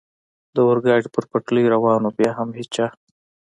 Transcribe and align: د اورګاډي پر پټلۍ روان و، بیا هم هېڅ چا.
د 0.55 0.57
اورګاډي 0.67 1.09
پر 1.15 1.23
پټلۍ 1.31 1.65
روان 1.73 2.01
و، 2.03 2.09
بیا 2.17 2.31
هم 2.37 2.49
هېڅ 2.57 2.67
چا. 2.75 2.87